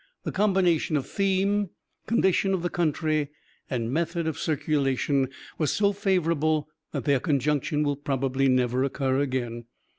The 0.23 0.31
combination 0.31 0.97
of 0.97 1.05
theme, 1.05 1.69
condition 2.07 2.55
of 2.55 2.63
the 2.63 2.71
country, 2.71 3.29
and 3.69 3.93
method 3.93 4.25
of 4.25 4.35
circulation 4.39 5.27
was 5.59 5.71
so 5.71 5.93
favorable 5.93 6.67
that 6.91 7.03
their 7.03 7.19
conjunction 7.19 7.83
will 7.83 7.97
probably 7.97 8.47
never 8.47 8.83
occur 8.83 9.19
again. 9.19 9.65